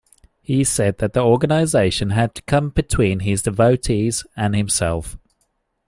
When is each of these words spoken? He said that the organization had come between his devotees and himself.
He 0.41 0.63
said 0.63 0.97
that 0.97 1.13
the 1.13 1.21
organization 1.23 2.09
had 2.09 2.43
come 2.47 2.69
between 2.69 3.19
his 3.19 3.43
devotees 3.43 4.25
and 4.35 4.55
himself. 4.55 5.15